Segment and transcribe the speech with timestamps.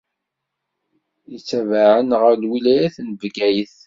[1.31, 3.75] Yettabaεen ɣer lwilaya n Bgayet.